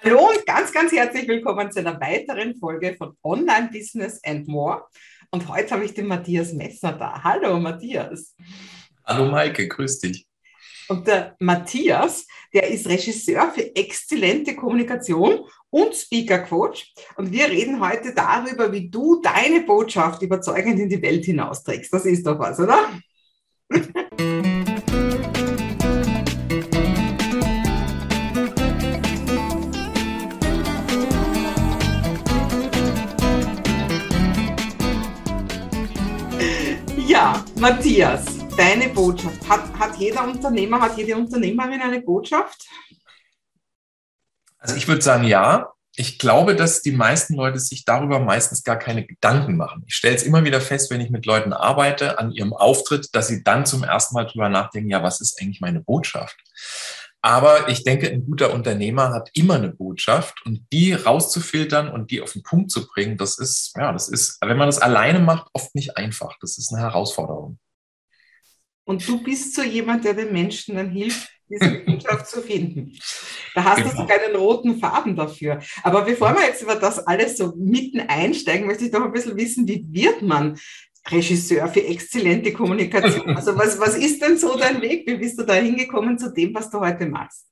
[0.00, 4.84] Hallo und ganz, ganz herzlich willkommen zu einer weiteren Folge von Online Business and More.
[5.30, 7.20] Und heute habe ich den Matthias Messner da.
[7.24, 8.36] Hallo Matthias.
[9.04, 10.28] Hallo Maike, grüß dich.
[10.88, 16.94] Und der Matthias, der ist Regisseur für exzellente Kommunikation und Speaker Coach.
[17.16, 21.92] Und wir reden heute darüber, wie du deine Botschaft überzeugend in die Welt hinausträgst.
[21.92, 22.88] Das ist doch was, oder?
[37.60, 38.24] Matthias,
[38.56, 39.48] deine Botschaft.
[39.48, 42.66] Hat, hat jeder Unternehmer, hat jede Unternehmerin eine Botschaft?
[44.58, 45.72] Also ich würde sagen, ja.
[45.96, 49.82] Ich glaube, dass die meisten Leute sich darüber meistens gar keine Gedanken machen.
[49.88, 53.26] Ich stelle es immer wieder fest, wenn ich mit Leuten arbeite an ihrem Auftritt, dass
[53.26, 56.36] sie dann zum ersten Mal drüber nachdenken, ja, was ist eigentlich meine Botschaft?
[57.20, 62.20] Aber ich denke, ein guter Unternehmer hat immer eine Botschaft und die rauszufiltern und die
[62.20, 65.48] auf den Punkt zu bringen, das ist, ja, das ist, wenn man das alleine macht,
[65.52, 66.36] oft nicht einfach.
[66.40, 67.58] Das ist eine Herausforderung.
[68.84, 72.96] Und du bist so jemand, der den Menschen dann hilft, diese Botschaft zu finden.
[73.54, 73.90] Da hast genau.
[73.90, 75.60] du sogar einen roten Faden dafür.
[75.82, 79.36] Aber bevor wir jetzt über das alles so mitten einsteigen, möchte ich doch ein bisschen
[79.36, 80.58] wissen, wie wird man
[81.10, 83.28] Regisseur für exzellente Kommunikation.
[83.38, 85.06] Also was, was ist denn so dein Weg?
[85.06, 87.46] Wie bist du da hingekommen zu dem, was du heute machst?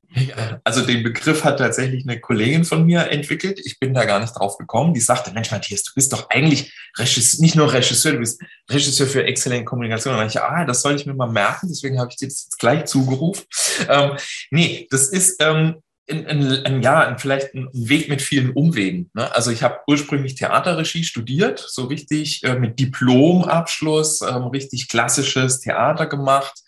[0.65, 3.61] Also den Begriff hat tatsächlich eine Kollegin von mir entwickelt.
[3.65, 4.95] Ich bin da gar nicht drauf gekommen.
[4.95, 8.41] Die sagte, Mensch, Matthias, du bist doch eigentlich Regisseur, nicht nur Regisseur, du bist
[8.71, 10.19] Regisseur für exzellente Kommunikation.
[10.19, 11.69] Und ich, ah, das soll ich mir mal merken.
[11.69, 13.45] Deswegen habe ich dir das jetzt gleich zugerufen.
[13.89, 14.13] Ähm,
[14.51, 15.77] nee, das ist, ähm,
[16.09, 19.11] ein, ein, ein, ja, vielleicht ein Weg mit vielen Umwegen.
[19.15, 19.35] Ne?
[19.35, 26.07] Also ich habe ursprünglich Theaterregie studiert, so richtig äh, mit Diplomabschluss, ähm, richtig klassisches Theater
[26.07, 26.63] gemacht.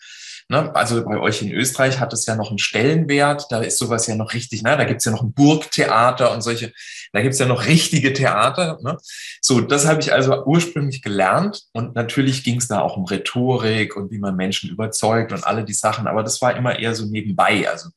[0.49, 0.75] Ne?
[0.75, 4.15] Also bei euch in Österreich hat es ja noch einen Stellenwert, da ist sowas ja
[4.15, 4.75] noch richtig, ne?
[4.75, 6.73] da gibt's ja noch ein Burgtheater und solche,
[7.13, 8.79] da gibt's ja noch richtige Theater.
[8.81, 8.97] Ne?
[9.41, 13.95] So, das habe ich also ursprünglich gelernt und natürlich ging es da auch um Rhetorik
[13.95, 17.05] und wie man Menschen überzeugt und alle die Sachen, aber das war immer eher so
[17.05, 17.69] nebenbei.
[17.69, 17.89] Also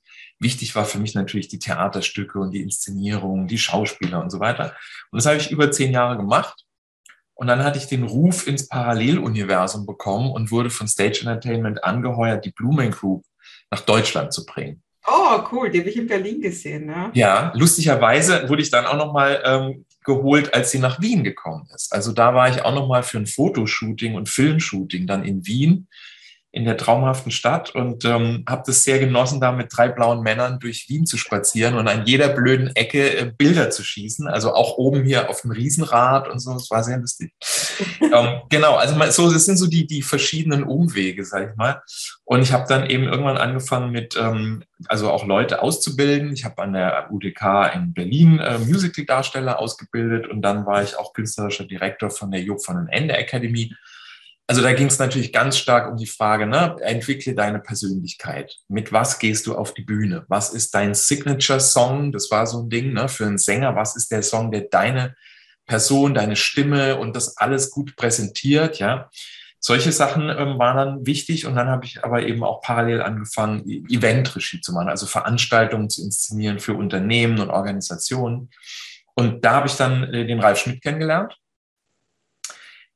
[0.43, 4.75] wichtig war für mich natürlich die Theaterstücke und die Inszenierung, die Schauspieler und so weiter.
[5.11, 6.65] Und das habe ich über zehn Jahre gemacht.
[7.35, 12.45] Und dann hatte ich den Ruf ins Paralleluniversum bekommen und wurde von Stage Entertainment angeheuert,
[12.45, 13.25] die Blumen Group
[13.71, 14.83] nach Deutschland zu bringen.
[15.07, 16.87] Oh, cool, die habe ich in Berlin gesehen.
[16.87, 17.11] Ne?
[17.15, 21.93] Ja, lustigerweise wurde ich dann auch nochmal ähm, geholt, als sie nach Wien gekommen ist.
[21.93, 25.89] Also da war ich auch nochmal für ein Fotoshooting und Filmshooting dann in Wien
[26.55, 30.59] in der traumhaften Stadt und ähm, habe das sehr genossen, da mit drei blauen Männern
[30.59, 34.29] durch Wien zu spazieren und an jeder blöden Ecke äh, Bilder zu schießen.
[34.29, 36.53] Also auch oben hier auf dem Riesenrad und so.
[36.53, 37.33] Das war sehr lustig.
[38.03, 41.83] ähm, genau, also mal, so das sind so die die verschiedenen Umwege, sag ich mal.
[42.25, 46.35] Und ich habe dann eben irgendwann angefangen mit ähm, also auch Leute auszubilden.
[46.35, 51.15] Ich habe an der UDK in Berlin äh, Musical-Darsteller ausgebildet und dann war ich auch
[51.15, 53.75] künstlerischer Direktor von der Job von den Ende Academy
[54.47, 58.57] also da ging es natürlich ganz stark um die Frage, ne, entwickle deine Persönlichkeit.
[58.69, 60.25] Mit was gehst du auf die Bühne?
[60.29, 62.13] Was ist dein Signature-Song?
[62.13, 63.77] Das war so ein Ding ne, für einen Sänger.
[63.77, 65.15] Was ist der Song, der deine
[65.67, 68.79] Person, deine Stimme und das alles gut präsentiert?
[68.79, 69.11] Ja,
[69.61, 73.63] solche Sachen ähm, waren dann wichtig und dann habe ich aber eben auch parallel angefangen,
[73.69, 78.51] e-, Event-Regie zu machen, also Veranstaltungen zu inszenieren für Unternehmen und Organisationen.
[79.15, 81.39] Und da habe ich dann äh, den Ralf Schmidt kennengelernt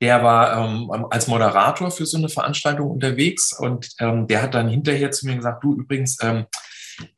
[0.01, 4.69] der war ähm, als Moderator für so eine Veranstaltung unterwegs und ähm, der hat dann
[4.69, 6.47] hinterher zu mir gesagt, du übrigens, ähm,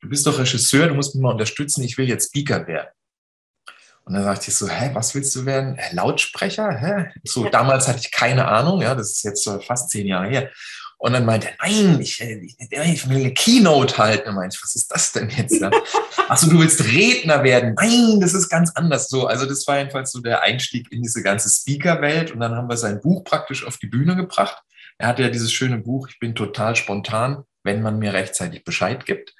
[0.01, 2.89] du bist doch Regisseur, du musst mich mal unterstützen, ich will jetzt Speaker werden.
[4.05, 5.77] Und dann sagte ich so, hä, was willst du werden?
[5.77, 6.71] Äh, Lautsprecher?
[6.71, 7.13] Hä?
[7.25, 10.51] So, damals hatte ich keine Ahnung, ja, das ist jetzt so fast zehn Jahre her.
[11.01, 14.31] Und dann meinte er, nein, ich, ich, ich will eine Keynote halten.
[14.31, 15.63] Und meinte ich, was ist das denn jetzt?
[16.29, 17.75] Achso, du willst Redner werden.
[17.77, 19.29] Nein, das ist ganz anders so.
[19.29, 22.33] Also das war jedenfalls so der Einstieg in diese ganze Speaker-Welt.
[22.33, 24.61] Und dann haben wir sein Buch praktisch auf die Bühne gebracht.
[24.99, 29.07] Er hatte ja dieses schöne Buch, ich bin total spontan, wenn man mir rechtzeitig Bescheid
[29.07, 29.35] gibt.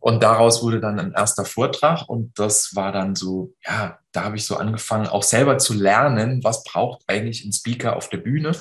[0.00, 4.36] Und daraus wurde dann ein erster Vortrag und das war dann so, ja, da habe
[4.36, 8.52] ich so angefangen, auch selber zu lernen, was braucht eigentlich ein Speaker auf der Bühne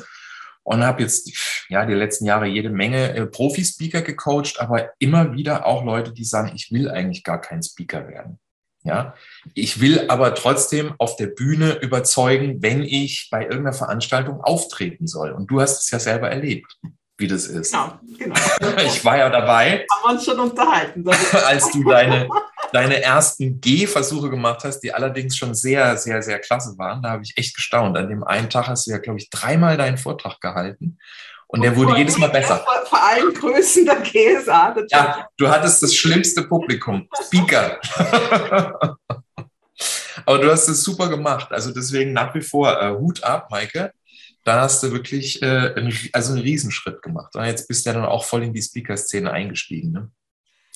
[0.68, 1.32] und habe jetzt
[1.70, 6.26] ja die letzten Jahre jede Menge äh, Profi-Speaker gecoacht, aber immer wieder auch Leute, die
[6.26, 8.38] sagen, ich will eigentlich gar kein Speaker werden.
[8.84, 9.16] Ja,
[9.54, 15.32] ich will aber trotzdem auf der Bühne überzeugen, wenn ich bei irgendeiner Veranstaltung auftreten soll.
[15.32, 16.78] Und du hast es ja selber erlebt,
[17.18, 17.72] wie das ist.
[17.72, 18.36] Genau, genau.
[18.86, 19.86] Ich war ja dabei.
[19.90, 21.06] Haben wir uns schon unterhalten.
[21.48, 22.28] als du deine
[22.72, 27.02] deine ersten Gehversuche gemacht hast, die allerdings schon sehr, sehr, sehr klasse waren.
[27.02, 27.98] Da habe ich echt gestaunt.
[27.98, 30.98] An dem einen Tag hast du ja, glaube ich, dreimal deinen Vortrag gehalten.
[31.48, 32.58] Und der wurde jedes Mal besser.
[32.58, 34.76] Vor, vor allen Größen der GSA.
[34.90, 37.08] Ja, du hattest das schlimmste Publikum.
[37.26, 37.80] Speaker.
[40.26, 41.52] Aber du hast es super gemacht.
[41.52, 43.94] Also deswegen nach wie vor äh, Hut ab, Maike.
[44.44, 47.34] Da hast du wirklich äh, einen, also einen Riesenschritt gemacht.
[47.36, 49.92] Und jetzt bist du ja dann auch voll in die Speaker-Szene eingestiegen.
[49.92, 50.12] Ne?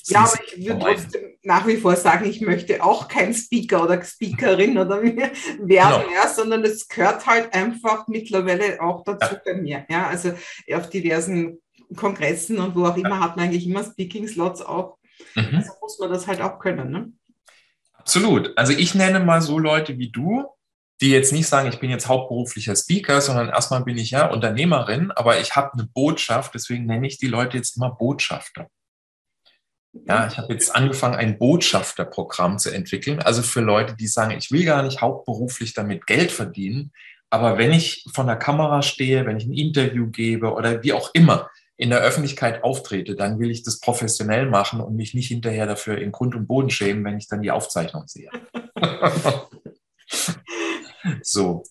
[0.06, 4.02] Ja, aber ich würde trotzdem nach wie vor sagen, ich möchte auch kein Speaker oder
[4.04, 6.04] Speakerin oder werden, genau.
[6.14, 9.40] ja, sondern es gehört halt einfach mittlerweile auch dazu ja.
[9.44, 9.86] bei mir.
[9.88, 10.32] Ja, also
[10.72, 11.60] auf diversen
[11.96, 13.20] Kongressen und wo auch immer ja.
[13.20, 14.98] hat man eigentlich immer Speaking-Slots auch.
[15.34, 15.56] Mhm.
[15.56, 16.90] Also muss man das halt auch können.
[16.90, 17.12] Ne?
[17.94, 18.56] Absolut.
[18.56, 20.46] Also ich nenne mal so Leute wie du,
[21.00, 25.10] die jetzt nicht sagen, ich bin jetzt hauptberuflicher Speaker, sondern erstmal bin ich ja Unternehmerin,
[25.10, 28.68] aber ich habe eine Botschaft, deswegen nenne ich die Leute jetzt immer Botschafter.
[29.92, 33.20] Ja, ich habe jetzt angefangen, ein Botschafterprogramm zu entwickeln.
[33.20, 36.92] Also für Leute, die sagen, ich will gar nicht hauptberuflich damit Geld verdienen,
[37.30, 41.10] aber wenn ich von der Kamera stehe, wenn ich ein Interview gebe oder wie auch
[41.14, 45.66] immer in der Öffentlichkeit auftrete, dann will ich das professionell machen und mich nicht hinterher
[45.66, 48.28] dafür in Grund und Boden schämen, wenn ich dann die Aufzeichnung sehe.
[51.22, 51.64] so.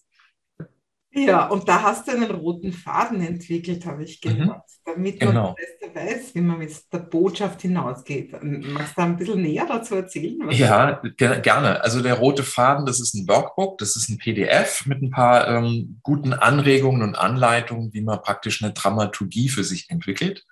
[1.14, 4.62] Ja, und da hast du einen roten Faden entwickelt, habe ich gehört, mhm.
[4.86, 5.56] damit man genau.
[5.56, 8.32] besser weiß, wie man mit der Botschaft hinausgeht.
[8.42, 10.40] Magst du da ein bisschen näher dazu erzählen?
[10.52, 11.84] ja, gerne.
[11.84, 15.50] Also der rote Faden, das ist ein Workbook, das ist ein PDF mit ein paar
[15.50, 20.46] ähm, guten Anregungen und Anleitungen, wie man praktisch eine Dramaturgie für sich entwickelt.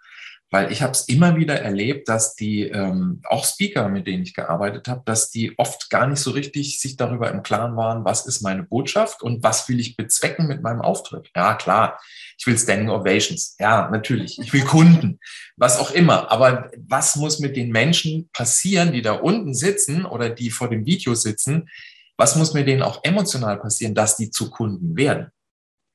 [0.52, 4.34] Weil ich habe es immer wieder erlebt, dass die, ähm, auch Speaker, mit denen ich
[4.34, 8.26] gearbeitet habe, dass die oft gar nicht so richtig sich darüber im Klaren waren, was
[8.26, 11.30] ist meine Botschaft und was will ich bezwecken mit meinem Auftritt.
[11.36, 12.00] Ja, klar,
[12.38, 13.56] ich will Standing Ovations.
[13.60, 14.40] Ja, natürlich.
[14.40, 15.20] Ich will Kunden,
[15.56, 16.32] was auch immer.
[16.32, 20.86] Aber was muss mit den Menschen passieren, die da unten sitzen oder die vor dem
[20.86, 21.70] Video sitzen?
[22.18, 25.28] Was muss mit denen auch emotional passieren, dass die zu Kunden werden?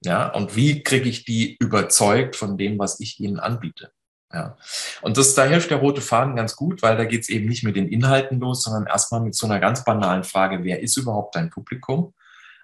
[0.04, 3.90] Ja, und wie kriege ich die überzeugt von dem, was ich ihnen anbiete?
[4.34, 4.56] Ja.
[5.00, 7.62] Und das, da hilft der rote Faden ganz gut, weil da geht es eben nicht
[7.62, 11.36] mit den Inhalten los, sondern erstmal mit so einer ganz banalen Frage, wer ist überhaupt
[11.36, 12.14] dein Publikum?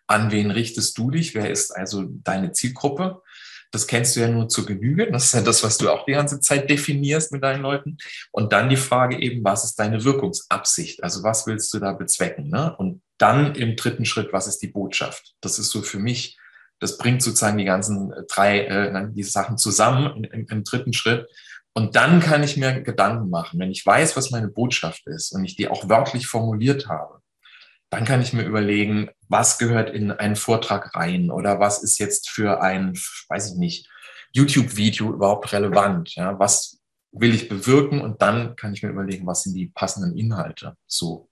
[0.09, 1.37] An wen richtest du dich?
[1.37, 3.23] Wer ist also deine Zielgruppe?
[3.71, 5.09] Das kennst du ja nur zur Genüge.
[5.13, 7.99] Das ist ja das, was du auch die ganze Zeit definierst mit deinen Leuten.
[8.33, 11.05] Und dann die Frage eben, was ist deine Wirkungsabsicht?
[11.05, 12.49] Also was willst du da bezwecken?
[12.49, 12.75] Ne?
[12.77, 15.35] Und dann im dritten Schritt, was ist die Botschaft?
[15.41, 16.37] Das ist so für mich,
[16.81, 21.29] das bringt sozusagen die ganzen drei, äh, die Sachen zusammen im, im dritten Schritt.
[21.75, 25.45] Und dann kann ich mir Gedanken machen, wenn ich weiß, was meine Botschaft ist und
[25.45, 27.21] ich die auch wörtlich formuliert habe,
[27.91, 32.29] dann kann ich mir überlegen, was gehört in einen Vortrag rein oder was ist jetzt
[32.29, 33.89] für ein, weiß ich nicht,
[34.33, 36.15] YouTube-Video überhaupt relevant?
[36.15, 36.81] Ja, was
[37.13, 38.01] will ich bewirken?
[38.01, 40.77] Und dann kann ich mir überlegen, was sind die passenden Inhalte?
[40.87, 41.30] So.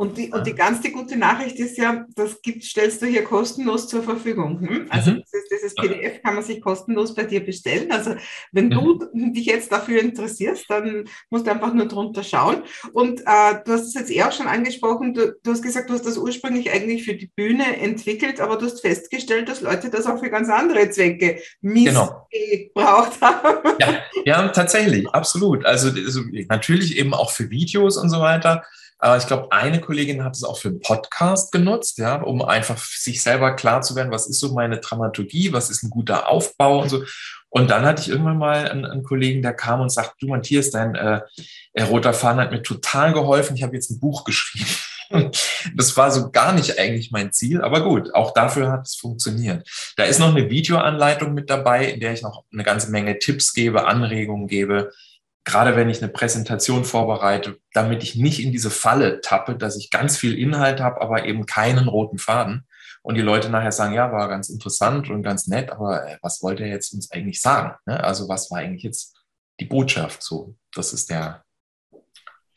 [0.00, 3.22] Und die, und die ganz die gute Nachricht ist ja, das gibt, stellst du hier
[3.22, 4.58] kostenlos zur Verfügung.
[4.58, 4.86] Hm?
[4.88, 5.22] Also mhm.
[5.26, 7.92] dieses, dieses, PDF kann man sich kostenlos bei dir bestellen.
[7.92, 8.14] Also
[8.50, 8.70] wenn mhm.
[8.70, 12.62] du dich jetzt dafür interessierst, dann musst du einfach nur drunter schauen.
[12.94, 15.92] Und äh, du hast es jetzt eher auch schon angesprochen, du, du, hast gesagt, du
[15.92, 20.06] hast das ursprünglich eigentlich für die Bühne entwickelt, aber du hast festgestellt, dass Leute das
[20.06, 22.64] auch für ganz andere Zwecke missbraucht genau.
[23.20, 23.76] haben.
[23.78, 25.66] Ja, ja, tatsächlich, absolut.
[25.66, 28.64] Also, also natürlich eben auch für Videos und so weiter.
[29.00, 32.76] Aber ich glaube, eine Kollegin hat es auch für einen Podcast genutzt, ja, um einfach
[32.78, 36.82] sich selber klar zu werden, was ist so meine Dramaturgie, was ist ein guter Aufbau
[36.82, 37.02] und so.
[37.48, 40.70] Und dann hatte ich irgendwann mal einen, einen Kollegen, der kam und sagt, du Matthias,
[40.70, 41.22] dein äh,
[41.82, 44.66] roter Faden hat mir total geholfen, ich habe jetzt ein Buch geschrieben.
[45.74, 49.68] Das war so gar nicht eigentlich mein Ziel, aber gut, auch dafür hat es funktioniert.
[49.96, 53.52] Da ist noch eine Videoanleitung mit dabei, in der ich noch eine ganze Menge Tipps
[53.52, 54.92] gebe, Anregungen gebe,
[55.50, 59.90] gerade wenn ich eine Präsentation vorbereite, damit ich nicht in diese Falle tappe, dass ich
[59.90, 62.66] ganz viel Inhalt habe, aber eben keinen roten Faden.
[63.02, 66.42] Und die Leute nachher sagen, ja, war ganz interessant und ganz nett, aber äh, was
[66.42, 67.74] wollte er jetzt uns eigentlich sagen?
[67.86, 68.02] Ne?
[68.04, 69.16] Also was war eigentlich jetzt
[69.58, 70.22] die Botschaft?
[70.22, 71.44] So, das ist der,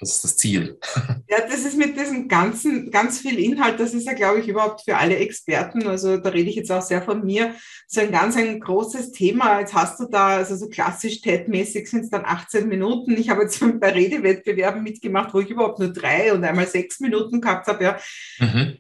[0.03, 0.79] das ist das Ziel.
[1.29, 4.83] Ja, das ist mit diesem ganzen, ganz viel Inhalt, das ist ja, glaube ich, überhaupt
[4.83, 7.55] für alle Experten, also da rede ich jetzt auch sehr von mir,
[7.87, 9.59] so ein ganz ein großes Thema.
[9.59, 13.17] Jetzt hast du da, also so klassisch TED-mäßig sind es dann 18 Minuten.
[13.17, 17.41] Ich habe jetzt bei Redewettbewerben mitgemacht, wo ich überhaupt nur drei und einmal sechs Minuten
[17.41, 17.83] gehabt habe.
[17.83, 17.99] Ja.
[18.39, 18.77] Mhm.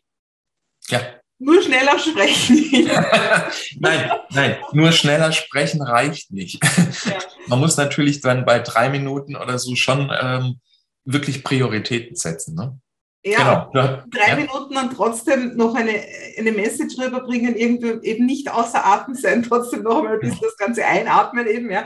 [0.89, 1.01] ja.
[1.39, 2.71] Nur schneller sprechen.
[3.79, 6.63] nein, nein, nur schneller sprechen reicht nicht.
[7.05, 7.17] Ja.
[7.47, 10.61] Man muss natürlich dann bei drei Minuten oder so schon ähm,
[11.05, 12.55] wirklich Prioritäten setzen.
[12.55, 12.79] Ne?
[13.25, 14.03] Ja, genau.
[14.11, 14.35] drei.
[14.35, 15.93] Minuten und trotzdem noch eine,
[16.37, 20.57] eine Message rüberbringen, irgendwie eben nicht außer Atem sein, trotzdem noch einmal ein bisschen das
[20.57, 21.85] Ganze einatmen eben, ja.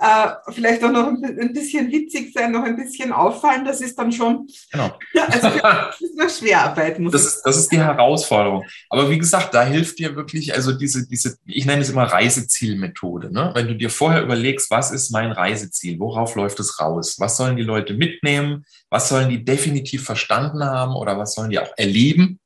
[0.00, 3.98] Äh, vielleicht auch noch ein, ein, bisschen witzig sein, noch ein bisschen auffallen, das ist
[3.98, 4.96] dann schon, genau.
[5.26, 6.98] also das ist noch Schwerarbeit.
[6.98, 8.64] Muss das, ist, das ist die Herausforderung.
[8.88, 13.30] Aber wie gesagt, da hilft dir wirklich, also diese, diese ich nenne es immer Reisezielmethode,
[13.30, 13.50] ne?
[13.54, 17.56] Wenn du dir vorher überlegst, was ist mein Reiseziel, worauf läuft es raus, was sollen
[17.56, 22.40] die Leute mitnehmen, was sollen die definitiv verstanden haben oder was sollen die auch erleben?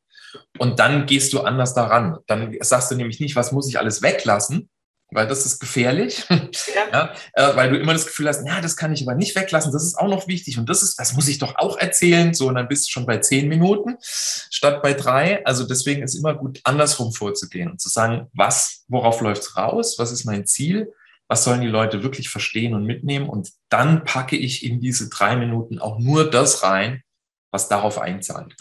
[0.59, 2.19] Und dann gehst du anders daran.
[2.27, 4.69] Dann sagst du nämlich nicht, was muss ich alles weglassen,
[5.11, 6.49] weil das ist gefährlich, ja.
[6.93, 9.73] ja äh, weil du immer das Gefühl hast, na, das kann ich aber nicht weglassen,
[9.73, 12.49] das ist auch noch wichtig und das ist, das muss ich doch auch erzählen, so
[12.49, 15.45] und dann bist du schon bei zehn Minuten statt bei drei.
[15.47, 20.13] Also deswegen ist immer gut, andersrum vorzugehen und zu sagen, was, worauf läuft's raus, was
[20.13, 20.93] ist mein Ziel
[21.28, 23.28] was sollen die Leute wirklich verstehen und mitnehmen.
[23.28, 27.02] Und dann packe ich in diese drei Minuten auch nur das rein,
[27.50, 28.54] was darauf einzahlt.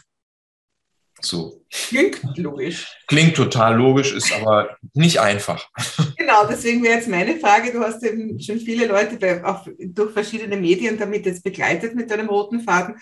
[1.22, 1.66] So.
[1.70, 2.88] Klingt logisch.
[3.08, 5.70] Klingt total logisch, ist aber nicht einfach.
[6.16, 10.14] Genau, deswegen wäre jetzt meine Frage, du hast eben schon viele Leute bei, auch durch
[10.14, 12.96] verschiedene Medien damit jetzt begleitet mit deinem roten Faden.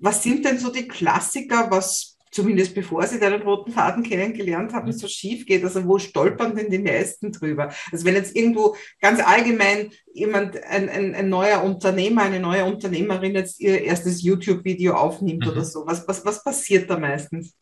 [0.00, 4.92] Was sind denn so die Klassiker, was zumindest bevor sie deinen roten Faden kennengelernt haben,
[4.92, 5.64] so schief geht?
[5.64, 7.72] Also wo stolpern denn die meisten drüber?
[7.92, 13.34] Also wenn jetzt irgendwo ganz allgemein jemand, ein, ein, ein neuer Unternehmer, eine neue Unternehmerin
[13.34, 15.52] jetzt ihr erstes YouTube-Video aufnimmt mhm.
[15.52, 17.54] oder so, was, was, was passiert da meistens?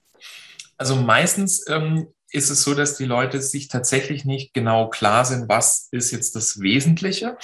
[0.78, 5.48] Also meistens ähm, ist es so, dass die Leute sich tatsächlich nicht genau klar sind,
[5.48, 7.36] was ist jetzt das Wesentliche.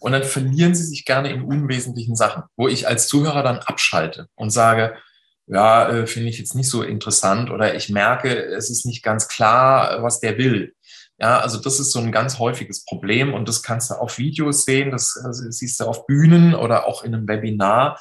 [0.00, 4.28] Und dann verlieren sie sich gerne in unwesentlichen Sachen, wo ich als Zuhörer dann abschalte
[4.34, 4.96] und sage,
[5.48, 9.28] ja, äh, finde ich jetzt nicht so interessant oder ich merke, es ist nicht ganz
[9.28, 10.74] klar, was der will.
[11.20, 14.64] Ja, also das ist so ein ganz häufiges Problem und das kannst du auf Videos
[14.64, 18.00] sehen, das also siehst du auf Bühnen oder auch in einem Webinar,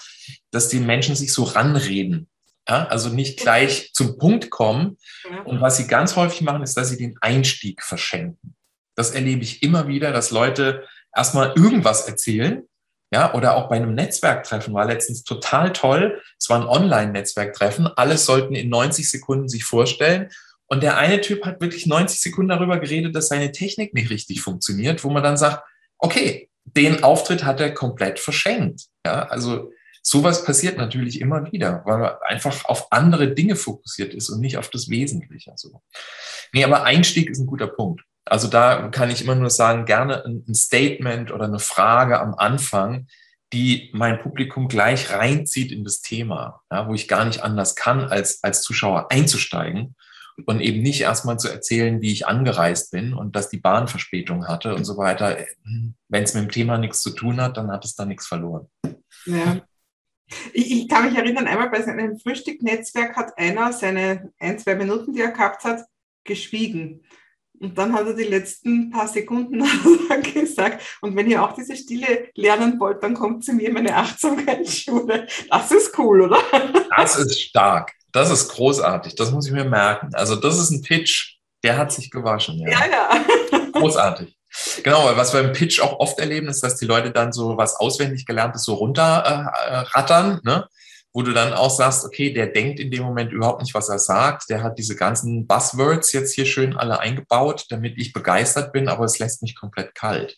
[0.52, 2.30] dass die Menschen sich so ranreden.
[2.70, 4.98] Ja, also nicht gleich zum Punkt kommen.
[5.46, 8.56] Und was sie ganz häufig machen, ist, dass sie den Einstieg verschenken.
[8.94, 10.84] Das erlebe ich immer wieder, dass Leute
[11.16, 12.67] erstmal irgendwas erzählen
[13.12, 16.22] ja, oder auch bei einem Netzwerktreffen war letztens total toll.
[16.38, 17.88] Es war ein Online-Netzwerktreffen.
[17.96, 20.30] Alle sollten in 90 Sekunden sich vorstellen.
[20.68, 24.42] Und der eine Typ hat wirklich 90 Sekunden darüber geredet, dass seine Technik nicht richtig
[24.42, 25.64] funktioniert, wo man dann sagt,
[25.98, 28.88] okay, den Auftritt hat er komplett verschenkt.
[29.06, 29.72] Ja, also
[30.02, 34.58] sowas passiert natürlich immer wieder, weil man einfach auf andere Dinge fokussiert ist und nicht
[34.58, 35.52] auf das Wesentliche.
[35.52, 35.82] Also,
[36.52, 38.02] nee, aber Einstieg ist ein guter Punkt.
[38.30, 43.08] Also da kann ich immer nur sagen, gerne ein Statement oder eine Frage am Anfang,
[43.54, 48.02] die mein Publikum gleich reinzieht in das Thema, ja, wo ich gar nicht anders kann,
[48.02, 49.96] als als Zuschauer einzusteigen
[50.46, 54.48] und eben nicht erstmal zu erzählen, wie ich angereist bin und dass die Bahn Verspätung
[54.48, 55.38] hatte und so weiter.
[56.10, 58.68] Wenn es mit dem Thema nichts zu tun hat, dann hat es da nichts verloren.
[59.26, 59.62] Ja.
[60.54, 65.14] Ich, ich kann mich erinnern, einmal bei seinem Frühstücknetzwerk hat einer seine ein, zwei Minuten,
[65.14, 65.86] die er gehabt hat,
[66.24, 67.04] geschwiegen.
[67.60, 69.64] Und dann hat er die letzten paar Sekunden
[70.34, 75.28] gesagt, und wenn ihr auch diese Stille lernen wollt, dann kommt zu mir meine Achtsamkeitsschule.
[75.50, 76.40] Das ist cool, oder?
[76.96, 77.94] Das ist stark.
[78.12, 79.16] Das ist großartig.
[79.16, 80.10] Das muss ich mir merken.
[80.14, 82.60] Also das ist ein Pitch, der hat sich gewaschen.
[82.60, 82.86] Ja, ja.
[82.90, 83.60] ja.
[83.74, 84.38] Großartig.
[84.84, 87.76] Genau, was wir im Pitch auch oft erleben, ist, dass die Leute dann so was
[87.76, 90.42] auswendig gelerntes so runterrattern.
[90.44, 90.68] Äh, ne?
[91.18, 93.98] Wo du dann auch sagst, okay, der denkt in dem Moment überhaupt nicht, was er
[93.98, 94.52] sagt.
[94.52, 99.06] Der hat diese ganzen Buzzwords jetzt hier schön alle eingebaut, damit ich begeistert bin, aber
[99.06, 100.38] es lässt mich komplett kalt.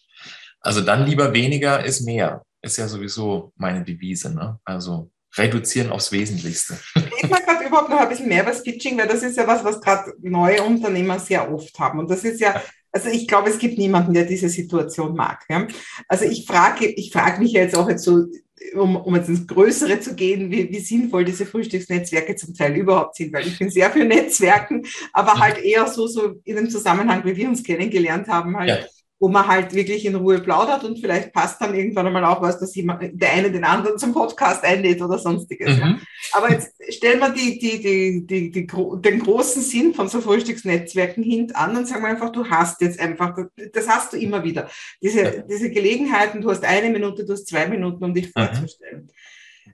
[0.62, 2.43] Also dann lieber weniger ist mehr.
[2.62, 4.33] Ist ja sowieso meine Devise.
[4.33, 4.57] Ne?
[4.63, 6.79] Also reduzieren aufs Wesentlichste.
[7.21, 9.65] Ich mag gerade überhaupt noch ein bisschen mehr über Pitching, weil das ist ja was,
[9.65, 12.00] was gerade neue Unternehmer sehr oft haben.
[12.00, 12.62] Und das ist ja,
[12.93, 15.43] also ich glaube, es gibt niemanden, der diese Situation mag.
[15.50, 15.67] Ja?
[16.07, 18.27] Also ich frage, ich frage mich jetzt auch jetzt so
[18.75, 23.16] um, um jetzt ins Größere zu gehen, wie, wie sinnvoll diese Frühstücksnetzwerke zum Teil überhaupt
[23.16, 27.24] sind, weil ich bin sehr für Netzwerken, aber halt eher so, so in dem Zusammenhang,
[27.25, 28.89] wie wir uns kennengelernt haben, halt.
[29.20, 32.60] Wo man halt wirklich in Ruhe plaudert und vielleicht passt dann irgendwann einmal auch was,
[32.60, 35.76] dass jemand, der eine den anderen zum Podcast einlädt oder sonstiges.
[35.76, 35.82] Mhm.
[35.82, 36.00] Ja.
[36.32, 41.24] Aber jetzt stellen wir die, die, die, die, die, den großen Sinn von so Frühstücksnetzwerken
[41.24, 43.38] hintan und sagen wir einfach, du hast jetzt einfach,
[43.74, 44.70] das hast du immer wieder,
[45.02, 45.32] diese, ja.
[45.42, 48.32] diese Gelegenheiten, du hast eine Minute, du hast zwei Minuten, um dich mhm.
[48.40, 49.12] vorzustellen.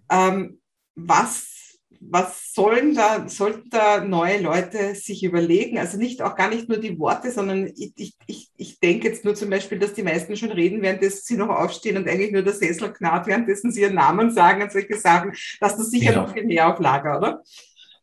[0.10, 0.60] Ähm,
[0.96, 1.55] was
[2.00, 5.78] was sollen da, sollten da neue Leute sich überlegen?
[5.78, 7.94] Also nicht auch gar nicht nur die Worte, sondern ich,
[8.28, 11.50] ich, ich denke jetzt nur zum Beispiel, dass die meisten schon reden, währenddessen sie noch
[11.50, 15.34] aufstehen und eigentlich nur der Sessel knarrt, währenddessen sie ihren Namen sagen und solche Sachen.
[15.60, 16.24] dass das sicher genau.
[16.24, 17.42] noch viel mehr auf Lager, oder?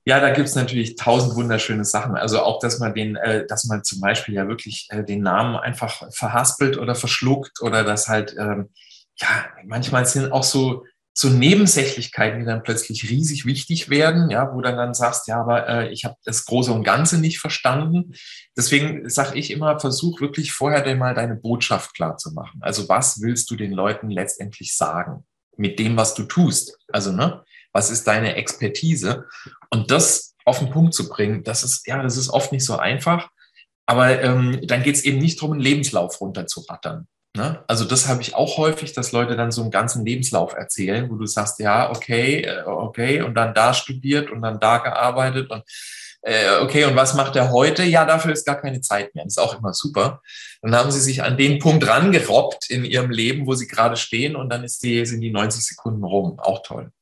[0.04, 2.16] Ja, da gibt's natürlich tausend wunderschöne Sachen.
[2.16, 5.56] Also auch, dass man den, äh, dass man zum Beispiel ja wirklich äh, den Namen
[5.56, 8.70] einfach verhaspelt oder verschluckt oder dass halt, ähm,
[9.16, 9.28] ja,
[9.64, 14.76] manchmal sind auch so so Nebensächlichkeiten, die dann plötzlich riesig wichtig werden, ja, wo dann
[14.76, 18.14] dann sagst, ja, aber äh, ich habe das Große und Ganze nicht verstanden.
[18.56, 22.60] Deswegen sage ich immer, versuch wirklich vorher denn mal deine Botschaft klar zu machen.
[22.62, 25.24] Also was willst du den Leuten letztendlich sagen
[25.56, 26.78] mit dem, was du tust?
[26.88, 29.26] Also ne, was ist deine Expertise?
[29.70, 32.78] Und das auf den Punkt zu bringen, das ist ja, das ist oft nicht so
[32.78, 33.28] einfach.
[33.84, 37.06] Aber ähm, dann geht es eben nicht darum, einen Lebenslauf runterzurattern.
[37.34, 37.64] Ne?
[37.66, 41.16] Also das habe ich auch häufig, dass Leute dann so einen ganzen Lebenslauf erzählen, wo
[41.16, 45.62] du sagst, ja, okay, äh, okay, und dann da studiert und dann da gearbeitet und
[46.24, 47.82] äh, okay, und was macht er heute?
[47.82, 49.24] Ja, dafür ist gar keine Zeit mehr.
[49.24, 50.22] Das ist auch immer super.
[50.60, 54.36] Dann haben sie sich an den Punkt rangerobbt in ihrem Leben, wo sie gerade stehen
[54.36, 56.38] und dann ist die, sind die 90 Sekunden rum.
[56.38, 56.92] Auch toll.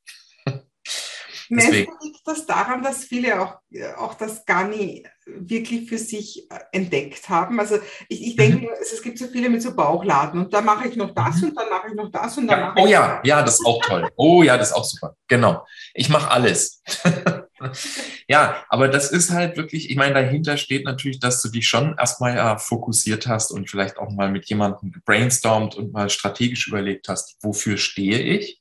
[1.50, 1.92] Deswegen.
[2.02, 3.56] liegt das daran, dass viele auch,
[3.96, 7.60] auch das gar nie wirklich für sich äh, entdeckt haben.
[7.60, 7.76] Also
[8.08, 8.68] ich, ich denke, mhm.
[8.80, 11.48] es, gibt so viele mit so Bauchladen und da mache ich noch das mhm.
[11.48, 12.66] und dann mache ich noch das und dann ja.
[12.66, 14.08] mache Oh ja, ja, das ist auch toll.
[14.16, 15.16] Oh ja, das ist auch super.
[15.28, 15.66] Genau.
[15.94, 16.82] Ich mache alles.
[18.28, 21.96] ja, aber das ist halt wirklich, ich meine, dahinter steht natürlich, dass du dich schon
[21.98, 27.08] erstmal ja fokussiert hast und vielleicht auch mal mit jemandem brainstormt und mal strategisch überlegt
[27.08, 28.59] hast, wofür stehe ich?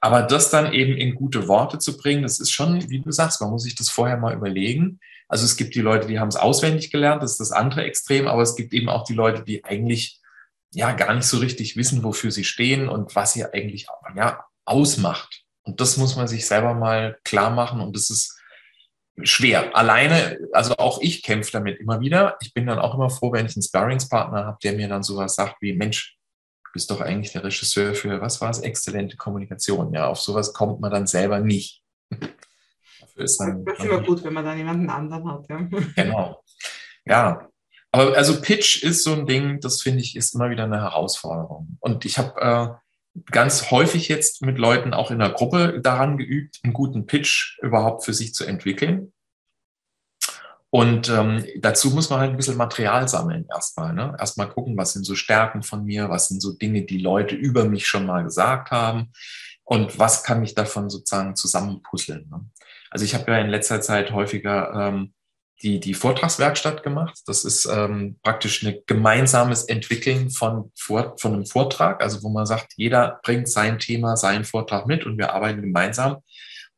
[0.00, 3.40] Aber das dann eben in gute Worte zu bringen, das ist schon, wie du sagst,
[3.40, 5.00] man muss sich das vorher mal überlegen.
[5.28, 8.28] Also es gibt die Leute, die haben es auswendig gelernt, das ist das andere Extrem,
[8.28, 10.20] aber es gibt eben auch die Leute, die eigentlich
[10.72, 15.44] ja gar nicht so richtig wissen, wofür sie stehen und was sie eigentlich ja, ausmacht.
[15.62, 18.38] Und das muss man sich selber mal klar machen und das ist
[19.22, 19.76] schwer.
[19.76, 22.36] Alleine, also auch ich kämpfe damit immer wieder.
[22.40, 25.34] Ich bin dann auch immer froh, wenn ich einen Sparringspartner habe, der mir dann sowas
[25.34, 26.17] sagt wie, Mensch,
[26.72, 29.92] bist doch eigentlich der Regisseur für, was war es, exzellente Kommunikation.
[29.92, 31.82] Ja, auf sowas kommt man dann selber nicht.
[32.10, 35.48] Dafür ist dann, das ist immer gut, wenn man dann jemanden anderen hat.
[35.48, 35.68] Ja.
[35.96, 36.42] Genau.
[37.04, 37.48] Ja.
[37.90, 41.78] Aber also Pitch ist so ein Ding, das finde ich, ist immer wieder eine Herausforderung.
[41.80, 46.60] Und ich habe äh, ganz häufig jetzt mit Leuten auch in der Gruppe daran geübt,
[46.62, 49.12] einen guten Pitch überhaupt für sich zu entwickeln.
[50.70, 53.94] Und ähm, dazu muss man halt ein bisschen Material sammeln erstmal.
[53.94, 54.14] Ne?
[54.18, 57.64] Erstmal gucken, was sind so Stärken von mir, was sind so Dinge, die Leute über
[57.64, 59.12] mich schon mal gesagt haben
[59.64, 62.28] und was kann ich davon sozusagen zusammenpuzzeln.
[62.30, 62.44] Ne?
[62.90, 65.14] Also ich habe ja in letzter Zeit häufiger ähm,
[65.62, 67.18] die, die Vortragswerkstatt gemacht.
[67.26, 72.74] Das ist ähm, praktisch ein gemeinsames Entwickeln von, von einem Vortrag, also wo man sagt,
[72.76, 76.18] jeder bringt sein Thema, seinen Vortrag mit und wir arbeiten gemeinsam.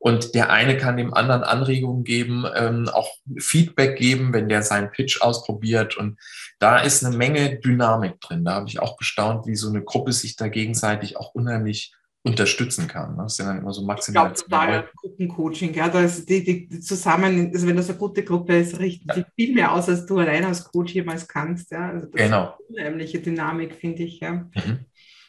[0.03, 4.91] Und der eine kann dem anderen Anregungen geben, ähm, auch Feedback geben, wenn der seinen
[4.91, 5.99] Pitch ausprobiert.
[5.99, 6.19] Und
[6.59, 8.45] da ist eine Menge Dynamik drin.
[8.47, 12.87] Da habe ich auch gestaunt, wie so eine Gruppe sich da gegenseitig auch unheimlich unterstützen
[12.87, 13.17] kann.
[13.19, 14.33] Das sind dann immer so maximal.
[14.33, 15.75] Ich glaube, total Gruppencoaching.
[15.75, 19.25] Ja, da ist die, die, zusammen, also wenn das eine gute Gruppe ist, richtet ja.
[19.35, 21.71] viel mehr aus, als du allein als Coach jemals kannst.
[21.71, 22.55] Ja, also das genau.
[22.59, 24.21] ist eine unheimliche Dynamik, finde ich.
[24.21, 24.33] Ja.
[24.33, 24.85] Mhm.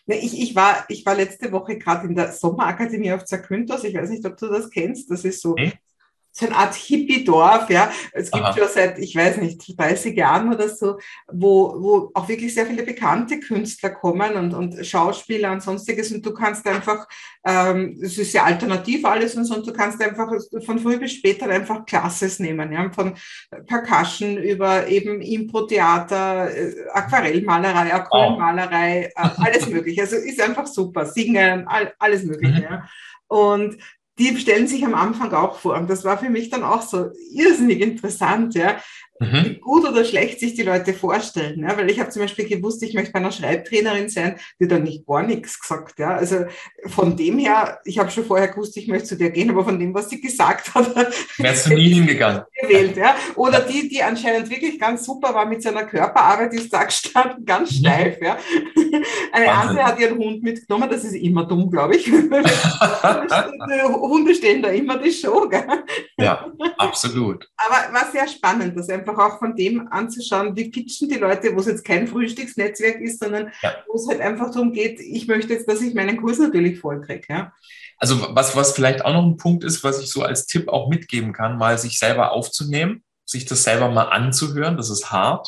[0.08, 3.84] Ich, ich, war, ich war letzte Woche gerade in der Sommerakademie auf Zakynthos.
[3.84, 5.10] Ich weiß nicht, ob du das kennst.
[5.10, 5.72] Das ist so hm?
[6.32, 7.92] So eine Art Hippie-Dorf, ja.
[8.14, 8.58] Es gibt Aha.
[8.58, 10.98] schon seit, ich weiß nicht, 30 Jahren oder so,
[11.32, 16.26] wo, wo auch wirklich sehr viele bekannte Künstler kommen und, und Schauspieler und sonstiges und
[16.26, 17.08] du kannst einfach,
[17.46, 20.32] ähm, es ist ja alternativ alles und so, und du kannst einfach
[20.66, 23.14] von früh bis später einfach Classes nehmen, ja, von
[23.68, 29.28] Percussion über eben Impro-Theater, äh, Aquarellmalerei, Acrylmalerei, oh.
[29.38, 30.02] alles mögliche.
[30.02, 32.64] Also ist einfach super, singen, all, alles mögliche, mhm.
[32.64, 32.90] ja.
[33.28, 33.78] Und
[34.20, 35.76] die stellen sich am Anfang auch vor.
[35.76, 38.78] Und das war für mich dann auch so irrsinnig interessant, ja,
[39.22, 39.46] mhm.
[39.46, 41.62] wie gut oder schlecht sich die Leute vorstellen.
[41.62, 41.78] Ja?
[41.78, 45.06] Weil ich habe zum Beispiel gewusst, ich möchte bei einer Schreibtrainerin sein, die dann nicht
[45.06, 46.00] gar nichts gesagt.
[46.00, 46.16] Ja?
[46.16, 46.46] Also
[46.88, 49.80] von dem her, ich habe schon vorher gewusst, ich möchte zu der gehen, aber von
[49.80, 50.96] dem, was sie gesagt hat,
[51.38, 52.42] wärst du nie hingegangen.
[52.62, 53.16] Gewählt, ja?
[53.36, 57.46] Oder die, die anscheinend wirklich ganz super war mit seiner Körperarbeit, die ist da gestanden,
[57.46, 57.76] ganz mhm.
[57.76, 58.22] steif.
[58.22, 58.38] Ja?
[59.32, 59.70] Eine Wahnsinn.
[59.70, 62.12] andere hat ihren Hund mitgenommen, das ist immer dumm, glaube ich.
[64.12, 65.48] Hunde stehen da immer die Show.
[65.48, 65.64] Gell?
[66.18, 67.48] Ja, absolut.
[67.58, 71.60] Aber war sehr spannend, das einfach auch von dem anzuschauen, wie pitchen die Leute, wo
[71.60, 73.76] es jetzt kein Frühstücksnetzwerk ist, sondern ja.
[73.88, 77.26] wo es halt einfach darum geht, ich möchte jetzt, dass ich meinen Kurs natürlich vollkriege.
[77.30, 77.54] Ja?
[77.98, 80.90] Also was, was vielleicht auch noch ein Punkt ist, was ich so als Tipp auch
[80.90, 85.48] mitgeben kann, mal sich selber aufzunehmen, sich das selber mal anzuhören, das ist hart.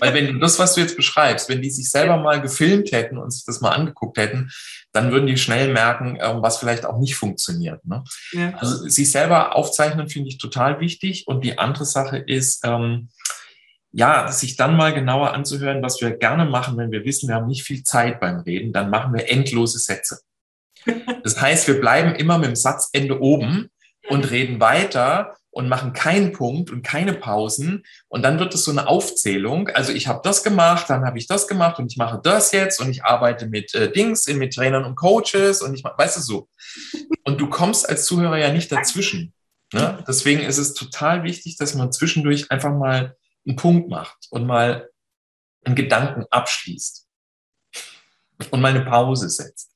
[0.00, 3.18] Weil wenn du das, was du jetzt beschreibst, wenn die sich selber mal gefilmt hätten
[3.18, 4.50] und sich das mal angeguckt hätten,
[4.92, 7.84] dann würden die schnell merken, ähm, was vielleicht auch nicht funktioniert.
[7.84, 8.04] Ne?
[8.32, 8.54] Ja.
[8.58, 11.26] Also sich selber aufzeichnen finde ich total wichtig.
[11.26, 13.08] Und die andere Sache ist, ähm,
[13.92, 17.46] ja, sich dann mal genauer anzuhören, was wir gerne machen, wenn wir wissen, wir haben
[17.46, 20.20] nicht viel Zeit beim Reden, dann machen wir endlose Sätze.
[21.24, 23.70] Das heißt, wir bleiben immer mit dem Satzende oben
[24.08, 27.84] und reden weiter und machen keinen Punkt und keine Pausen.
[28.06, 29.68] Und dann wird es so eine Aufzählung.
[29.70, 32.80] Also ich habe das gemacht, dann habe ich das gemacht und ich mache das jetzt
[32.80, 36.20] und ich arbeite mit äh, Dings, mit Trainern und Coaches und ich mache, weißt du
[36.20, 36.48] so.
[37.24, 39.34] Und du kommst als Zuhörer ja nicht dazwischen.
[39.72, 39.98] Ne?
[40.06, 44.88] Deswegen ist es total wichtig, dass man zwischendurch einfach mal einen Punkt macht und mal
[45.64, 47.04] einen Gedanken abschließt
[48.52, 49.72] und mal eine Pause setzt.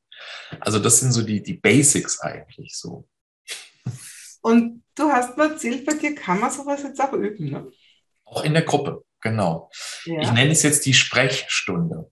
[0.61, 3.09] Also das sind so die, die Basics eigentlich so.
[4.43, 7.69] Und du hast mir erzählt, bei dir kann man sowas jetzt auch üben, ne?
[8.25, 9.71] Auch in der Gruppe, genau.
[10.05, 10.21] Ja.
[10.21, 12.11] Ich nenne es jetzt die Sprechstunde.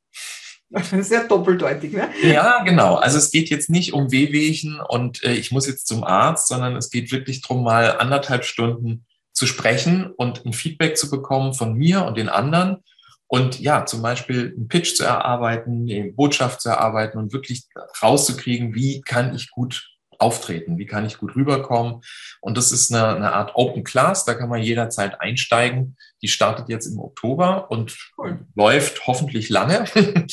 [0.70, 2.10] Das ist ja doppeldeutig, ne?
[2.22, 2.94] Ja, genau.
[2.94, 6.76] Also es geht jetzt nicht um Wehwehchen und äh, ich muss jetzt zum Arzt, sondern
[6.76, 11.74] es geht wirklich darum, mal anderthalb Stunden zu sprechen und ein Feedback zu bekommen von
[11.74, 12.84] mir und den anderen.
[13.26, 17.64] Und ja, zum Beispiel einen Pitch zu erarbeiten, eine Botschaft zu erarbeiten und wirklich
[18.00, 19.88] rauszukriegen, wie kann ich gut
[20.20, 20.78] auftreten?
[20.78, 22.02] Wie kann ich gut rüberkommen?
[22.40, 25.96] Und das ist eine, eine Art Open Class, da kann man jederzeit einsteigen.
[26.22, 28.40] Die startet jetzt im Oktober und cool.
[28.54, 29.85] läuft hoffentlich lange.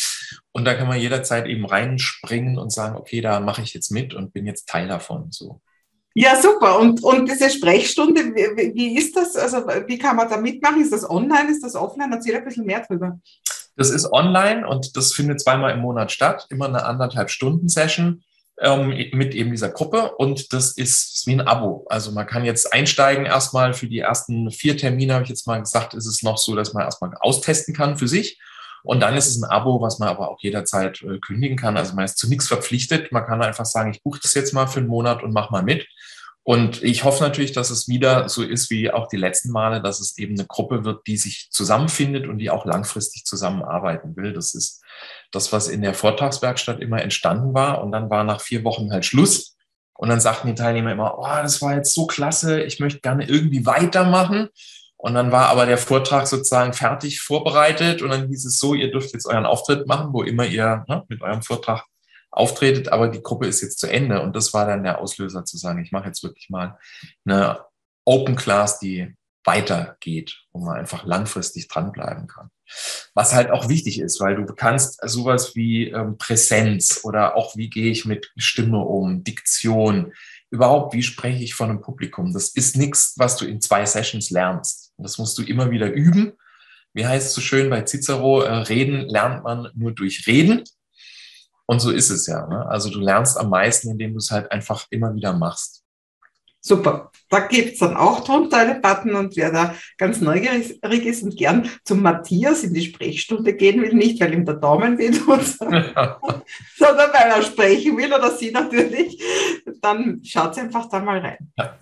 [0.51, 4.13] und da kann man jederzeit eben reinspringen und sagen, okay, da mache ich jetzt mit
[4.13, 5.31] und bin jetzt Teil davon.
[5.31, 5.61] So.
[6.13, 6.79] Ja, super.
[6.79, 9.35] Und, und diese Sprechstunde, wie, wie ist das?
[9.35, 10.81] Also, wie kann man da mitmachen?
[10.81, 11.51] Ist das online?
[11.51, 12.11] Ist das offline?
[12.11, 13.19] Erzähl ein bisschen mehr drüber.
[13.75, 18.23] Das ist online und das findet zweimal im Monat statt, immer eine anderthalb Stunden Session
[18.59, 21.85] ähm, mit eben dieser Gruppe und das ist wie ein Abo.
[21.89, 25.59] Also man kann jetzt einsteigen erstmal für die ersten vier Termine, habe ich jetzt mal
[25.59, 28.39] gesagt, ist es noch so, dass man erstmal austesten kann für sich.
[28.83, 31.77] Und dann ist es ein Abo, was man aber auch jederzeit äh, kündigen kann.
[31.77, 33.11] Also man ist zu nichts verpflichtet.
[33.11, 35.63] Man kann einfach sagen, ich buche das jetzt mal für einen Monat und mach mal
[35.63, 35.87] mit.
[36.43, 39.99] Und ich hoffe natürlich, dass es wieder so ist wie auch die letzten Male, dass
[39.99, 44.31] es eben eine Gruppe wird, die sich zusammenfindet und die auch langfristig zusammenarbeiten will.
[44.31, 44.81] Das ist
[45.31, 47.83] das, was in der Vortragswerkstatt immer entstanden war.
[47.83, 49.55] Und dann war nach vier Wochen halt Schluss.
[49.93, 53.27] Und dann sagten die Teilnehmer immer, oh, das war jetzt so klasse, ich möchte gerne
[53.27, 54.49] irgendwie weitermachen.
[54.95, 58.91] Und dann war aber der Vortrag sozusagen fertig vorbereitet und dann hieß es so, ihr
[58.91, 61.85] dürft jetzt euren Auftritt machen, wo immer ihr ne, mit eurem Vortrag
[62.31, 64.21] auftretet, aber die Gruppe ist jetzt zu Ende.
[64.21, 66.77] Und das war dann der Auslöser zu sagen, ich mache jetzt wirklich mal
[67.25, 67.63] eine
[68.05, 72.49] Open Class, die weitergeht, wo man einfach langfristig dranbleiben kann.
[73.13, 77.69] Was halt auch wichtig ist, weil du kannst sowas wie ähm, Präsenz oder auch wie
[77.69, 80.13] gehe ich mit Stimme um, Diktion,
[80.49, 82.33] überhaupt wie spreche ich von einem Publikum.
[82.33, 84.93] Das ist nichts, was du in zwei Sessions lernst.
[84.97, 86.33] Das musst du immer wieder üben.
[86.93, 90.63] Wie heißt es so schön bei Cicero, äh, reden lernt man nur durch Reden.
[91.65, 92.47] Und so ist es ja.
[92.47, 92.65] Ne?
[92.67, 95.83] Also du lernst am meisten, indem du es halt einfach immer wieder machst.
[96.67, 97.11] Super.
[97.29, 101.37] Da gibt es dann auch drunter einen Button und wer da ganz neugierig ist und
[101.37, 107.13] gern zum Matthias in die Sprechstunde gehen will, nicht weil ihm der Daumen wehtut, sondern
[107.13, 109.21] weil er sprechen will oder sie natürlich,
[109.81, 111.51] dann schaut einfach da mal rein.
[111.57, 111.79] Ja.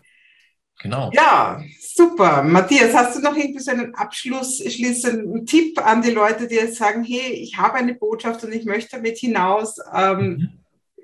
[0.82, 1.10] Genau.
[1.13, 2.43] Ja, super.
[2.43, 7.04] Matthias, hast du noch irgendwie so einen abschließenden Tipp an die Leute, die jetzt sagen,
[7.04, 9.78] hey, ich habe eine Botschaft und ich möchte damit hinaus.
[9.95, 10.50] Ähm, mhm.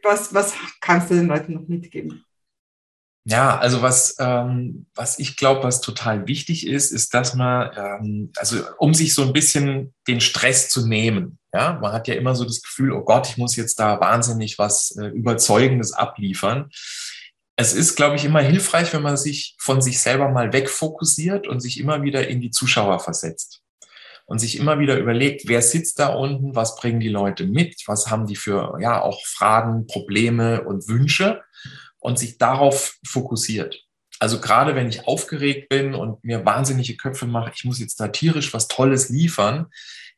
[0.04, 2.26] was, was kannst du den Leuten noch mitgeben?
[3.24, 8.32] Ja, also was, ähm, was ich glaube, was total wichtig ist, ist, dass man, ähm,
[8.36, 12.34] also um sich so ein bisschen den Stress zu nehmen, ja, man hat ja immer
[12.34, 16.72] so das Gefühl, oh Gott, ich muss jetzt da wahnsinnig was äh, Überzeugendes abliefern
[17.62, 21.60] es ist, glaube ich, immer hilfreich, wenn man sich von sich selber mal wegfokussiert und
[21.60, 23.62] sich immer wieder in die Zuschauer versetzt.
[24.26, 28.10] Und sich immer wieder überlegt, wer sitzt da unten, was bringen die Leute mit, was
[28.10, 31.42] haben die für, ja, auch Fragen, Probleme und Wünsche
[32.02, 33.86] und sich darauf fokussiert.
[34.20, 38.10] Also gerade wenn ich aufgeregt bin und mir wahnsinnige Köpfe mache, ich muss jetzt da
[38.10, 39.68] tierisch was Tolles liefern,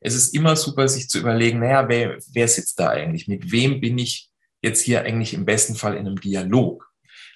[0.02, 3.28] es ist immer super, sich zu überlegen, naja, wer, wer sitzt da eigentlich?
[3.28, 4.30] Mit wem bin ich
[4.62, 6.90] jetzt hier eigentlich im besten Fall in einem Dialog?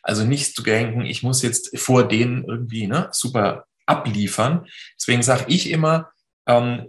[0.03, 4.67] Also nicht zu denken, ich muss jetzt vor denen irgendwie ne, super abliefern.
[4.99, 6.10] Deswegen sage ich immer,
[6.45, 6.88] ähm,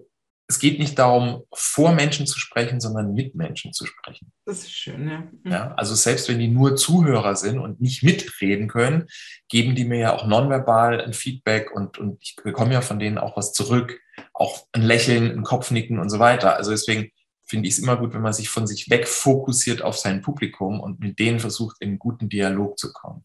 [0.50, 4.32] es geht nicht darum, vor Menschen zu sprechen, sondern mit Menschen zu sprechen.
[4.46, 5.18] Das ist schön, ja.
[5.18, 5.52] Mhm.
[5.52, 5.74] ja.
[5.74, 9.06] Also selbst wenn die nur Zuhörer sind und nicht mitreden können,
[9.48, 13.18] geben die mir ja auch nonverbal ein Feedback und, und ich bekomme ja von denen
[13.18, 14.00] auch was zurück,
[14.32, 16.56] auch ein Lächeln, ein Kopfnicken und so weiter.
[16.56, 17.10] Also deswegen
[17.44, 20.80] finde ich es immer gut, wenn man sich von sich weg fokussiert auf sein Publikum
[20.80, 23.24] und mit denen versucht, in einen guten Dialog zu kommen.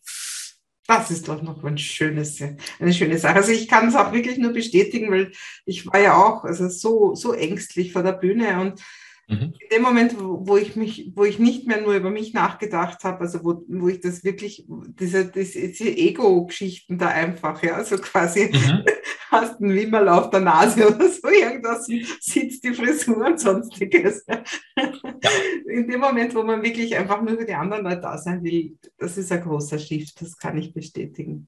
[0.88, 2.42] Das ist doch noch ein schönes,
[2.80, 3.36] eine schöne Sache.
[3.36, 5.32] Also ich kann es auch wirklich nur bestätigen, weil
[5.66, 8.82] ich war ja auch also so, so ängstlich vor der Bühne und
[9.28, 9.54] Mhm.
[9.58, 13.22] In dem Moment, wo ich mich, wo ich nicht mehr nur über mich nachgedacht habe,
[13.22, 18.84] also wo, wo ich das wirklich, diese, diese, Ego-Geschichten da einfach, ja, so quasi mhm.
[19.32, 21.88] hast einen Wimmerl auf der Nase oder so irgendwas,
[22.20, 24.26] sitzt die Frisur und sonstiges.
[24.28, 24.44] ja.
[25.68, 28.78] In dem Moment, wo man wirklich einfach nur für die anderen Leute da sein will,
[28.98, 31.48] das ist ein großer Shift, das kann ich bestätigen.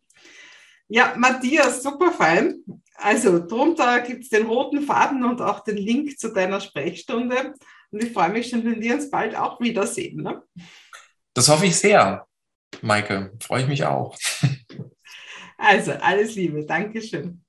[0.88, 2.64] Ja, Matthias, super fein.
[2.96, 7.54] Also drunter gibt es den roten Faden und auch den Link zu deiner Sprechstunde.
[7.92, 10.22] Und ich freue mich schon, wenn wir uns bald auch wiedersehen.
[10.22, 10.44] Ne?
[11.34, 12.26] Das hoffe ich sehr,
[12.82, 13.34] Maike.
[13.42, 14.18] Freue ich mich auch.
[15.58, 16.66] Also, alles Liebe.
[16.66, 17.42] Dankeschön.